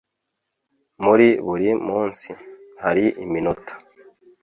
[1.03, 2.29] muri buri munsi,
[2.83, 3.73] hari iminota